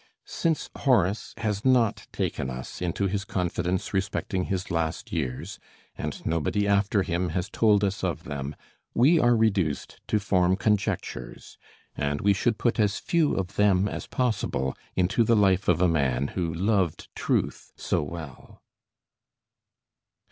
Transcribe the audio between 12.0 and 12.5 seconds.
we